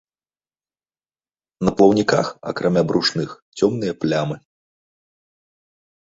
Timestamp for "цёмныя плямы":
3.59-4.35